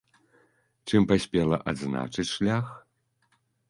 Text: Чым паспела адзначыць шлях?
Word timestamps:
Чым 0.93 1.01
паспела 1.13 1.61
адзначыць 1.75 2.29
шлях? 2.35 2.77